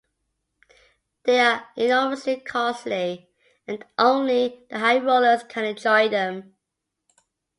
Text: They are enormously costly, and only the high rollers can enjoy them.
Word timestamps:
They 1.25 1.39
are 1.39 1.67
enormously 1.75 2.37
costly, 2.37 3.29
and 3.67 3.85
only 3.99 4.65
the 4.71 4.79
high 4.79 4.97
rollers 4.97 5.43
can 5.43 5.63
enjoy 5.63 6.09
them. 6.09 6.55